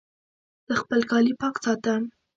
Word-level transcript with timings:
زه 0.67 0.73
خپل 0.81 0.99
کالي 1.11 1.33
پاک 1.41 1.55
ساتم 1.63 2.01